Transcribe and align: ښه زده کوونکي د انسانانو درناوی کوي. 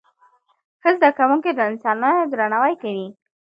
ښه 0.81 0.89
زده 0.97 1.09
کوونکي 1.17 1.51
د 1.53 1.59
انسانانو 1.71 2.29
درناوی 2.31 2.73
کوي. 2.83 3.07